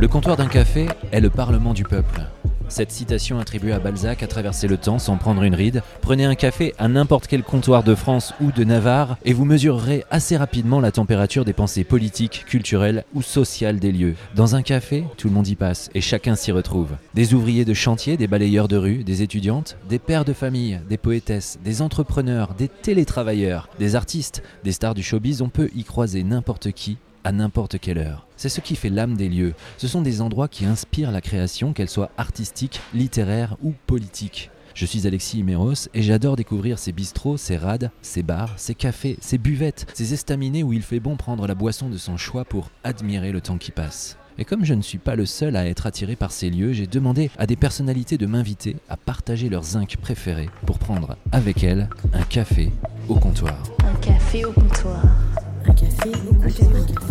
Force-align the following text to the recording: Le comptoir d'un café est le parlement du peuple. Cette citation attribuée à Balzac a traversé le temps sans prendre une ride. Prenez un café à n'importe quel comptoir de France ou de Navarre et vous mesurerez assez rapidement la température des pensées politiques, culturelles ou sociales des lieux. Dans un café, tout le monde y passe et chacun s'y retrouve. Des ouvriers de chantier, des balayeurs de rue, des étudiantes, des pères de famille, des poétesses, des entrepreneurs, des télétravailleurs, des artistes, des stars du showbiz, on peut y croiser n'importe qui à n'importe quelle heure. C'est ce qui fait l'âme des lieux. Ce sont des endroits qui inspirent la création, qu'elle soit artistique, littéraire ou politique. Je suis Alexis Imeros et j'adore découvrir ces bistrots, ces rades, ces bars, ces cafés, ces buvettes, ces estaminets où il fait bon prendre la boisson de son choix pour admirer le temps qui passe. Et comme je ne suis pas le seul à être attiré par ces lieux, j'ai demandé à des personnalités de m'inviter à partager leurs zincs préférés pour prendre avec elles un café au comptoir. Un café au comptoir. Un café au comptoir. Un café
Le 0.00 0.06
comptoir 0.06 0.36
d'un 0.36 0.46
café 0.46 0.86
est 1.10 1.20
le 1.20 1.28
parlement 1.28 1.74
du 1.74 1.82
peuple. 1.82 2.20
Cette 2.68 2.92
citation 2.92 3.40
attribuée 3.40 3.72
à 3.72 3.80
Balzac 3.80 4.22
a 4.22 4.28
traversé 4.28 4.68
le 4.68 4.76
temps 4.76 5.00
sans 5.00 5.16
prendre 5.16 5.42
une 5.42 5.56
ride. 5.56 5.82
Prenez 6.02 6.24
un 6.24 6.36
café 6.36 6.72
à 6.78 6.86
n'importe 6.86 7.26
quel 7.26 7.42
comptoir 7.42 7.82
de 7.82 7.96
France 7.96 8.32
ou 8.40 8.52
de 8.52 8.62
Navarre 8.62 9.16
et 9.24 9.32
vous 9.32 9.44
mesurerez 9.44 10.04
assez 10.08 10.36
rapidement 10.36 10.78
la 10.78 10.92
température 10.92 11.44
des 11.44 11.52
pensées 11.52 11.82
politiques, 11.82 12.44
culturelles 12.46 13.04
ou 13.12 13.22
sociales 13.22 13.80
des 13.80 13.90
lieux. 13.90 14.14
Dans 14.36 14.54
un 14.54 14.62
café, 14.62 15.02
tout 15.16 15.26
le 15.26 15.34
monde 15.34 15.48
y 15.48 15.56
passe 15.56 15.90
et 15.96 16.00
chacun 16.00 16.36
s'y 16.36 16.52
retrouve. 16.52 16.90
Des 17.14 17.34
ouvriers 17.34 17.64
de 17.64 17.74
chantier, 17.74 18.16
des 18.16 18.28
balayeurs 18.28 18.68
de 18.68 18.76
rue, 18.76 19.02
des 19.02 19.22
étudiantes, 19.22 19.78
des 19.88 19.98
pères 19.98 20.24
de 20.24 20.32
famille, 20.32 20.80
des 20.88 20.96
poétesses, 20.96 21.58
des 21.64 21.82
entrepreneurs, 21.82 22.54
des 22.54 22.68
télétravailleurs, 22.68 23.68
des 23.80 23.96
artistes, 23.96 24.44
des 24.62 24.72
stars 24.72 24.94
du 24.94 25.02
showbiz, 25.02 25.42
on 25.42 25.48
peut 25.48 25.70
y 25.74 25.82
croiser 25.82 26.22
n'importe 26.22 26.70
qui 26.70 26.98
à 27.28 27.32
n'importe 27.32 27.78
quelle 27.78 27.98
heure. 27.98 28.26
C'est 28.38 28.48
ce 28.48 28.62
qui 28.62 28.74
fait 28.74 28.88
l'âme 28.88 29.14
des 29.14 29.28
lieux. 29.28 29.52
Ce 29.76 29.86
sont 29.86 30.00
des 30.00 30.22
endroits 30.22 30.48
qui 30.48 30.64
inspirent 30.64 31.10
la 31.10 31.20
création, 31.20 31.74
qu'elle 31.74 31.90
soit 31.90 32.10
artistique, 32.16 32.80
littéraire 32.94 33.58
ou 33.62 33.74
politique. 33.86 34.50
Je 34.72 34.86
suis 34.86 35.06
Alexis 35.06 35.40
Imeros 35.40 35.90
et 35.92 36.00
j'adore 36.00 36.36
découvrir 36.36 36.78
ces 36.78 36.92
bistrots, 36.92 37.36
ces 37.36 37.58
rades, 37.58 37.90
ces 38.00 38.22
bars, 38.22 38.54
ces 38.56 38.74
cafés, 38.74 39.18
ces 39.20 39.36
buvettes, 39.36 39.86
ces 39.92 40.14
estaminets 40.14 40.62
où 40.62 40.72
il 40.72 40.80
fait 40.80 41.00
bon 41.00 41.16
prendre 41.16 41.46
la 41.46 41.54
boisson 41.54 41.90
de 41.90 41.98
son 41.98 42.16
choix 42.16 42.46
pour 42.46 42.70
admirer 42.82 43.30
le 43.30 43.42
temps 43.42 43.58
qui 43.58 43.72
passe. 43.72 44.16
Et 44.38 44.46
comme 44.46 44.64
je 44.64 44.72
ne 44.72 44.82
suis 44.82 44.96
pas 44.96 45.14
le 45.14 45.26
seul 45.26 45.54
à 45.54 45.66
être 45.66 45.86
attiré 45.86 46.16
par 46.16 46.32
ces 46.32 46.48
lieux, 46.48 46.72
j'ai 46.72 46.86
demandé 46.86 47.30
à 47.36 47.46
des 47.46 47.56
personnalités 47.56 48.16
de 48.16 48.24
m'inviter 48.24 48.76
à 48.88 48.96
partager 48.96 49.50
leurs 49.50 49.64
zincs 49.64 49.98
préférés 49.98 50.48
pour 50.64 50.78
prendre 50.78 51.18
avec 51.30 51.62
elles 51.62 51.90
un 52.14 52.22
café 52.22 52.72
au 53.06 53.16
comptoir. 53.16 53.62
Un 53.84 53.96
café 53.96 54.46
au 54.46 54.52
comptoir. 54.52 55.02
Un 55.66 55.74
café 55.74 56.14
au 56.14 56.32
comptoir. 56.34 56.70
Un 56.70 56.80
café 56.84 57.07